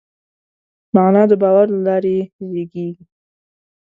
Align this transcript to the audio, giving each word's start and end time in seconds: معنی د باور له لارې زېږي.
معنی 0.93 1.23
د 1.31 1.33
باور 1.41 1.67
له 1.73 1.79
لارې 1.87 2.17
زېږي. 2.49 2.87